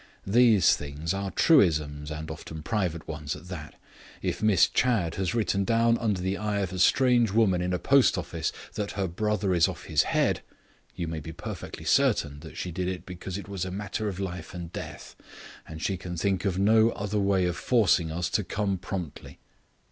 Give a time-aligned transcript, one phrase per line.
[0.25, 3.75] These things are truisms, and often private ones at that.
[4.23, 7.77] If Miss Chadd has written down under the eye of a strange woman in a
[7.77, 10.41] post office that her brother is off his head
[10.95, 14.19] you may be perfectly certain that she did it because it was a matter of
[14.19, 15.15] life and death,
[15.67, 19.37] and she can think of no other way of forcing us to come promptly."